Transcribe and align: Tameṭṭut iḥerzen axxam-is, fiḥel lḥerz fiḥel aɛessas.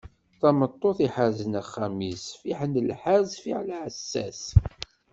Tameṭṭut 0.39 0.97
iḥerzen 1.07 1.53
axxam-is, 1.61 2.25
fiḥel 2.41 2.73
lḥerz 2.89 3.31
fiḥel 3.43 3.69
aɛessas. 3.75 4.41